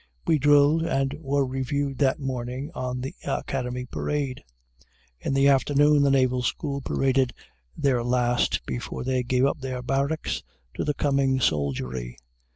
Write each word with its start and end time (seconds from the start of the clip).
We 0.25 0.39
drilled 0.39 0.81
and 0.81 1.13
were 1.19 1.45
reviewed 1.45 1.99
that 1.99 2.19
morning 2.19 2.71
on 2.73 3.01
the 3.01 3.13
Academy 3.23 3.85
parade. 3.85 4.43
In 5.19 5.35
the 5.35 5.47
afternoon 5.47 6.01
the 6.01 6.09
Naval 6.09 6.41
School 6.41 6.81
paraded 6.81 7.35
their 7.77 8.03
last 8.03 8.65
before 8.65 9.03
they 9.03 9.21
gave 9.21 9.45
up 9.45 9.59
their 9.59 9.83
barracks 9.83 10.41
to 10.73 10.83
the 10.83 10.95
coming 10.95 11.39
soldiery. 11.39 12.17